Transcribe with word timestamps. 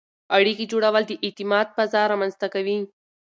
اړیکې 0.35 0.65
جوړول 0.71 1.03
د 1.07 1.13
اعتماد 1.25 1.67
فضا 1.75 2.01
رامنځته 2.11 2.47
کوي. 2.53 2.77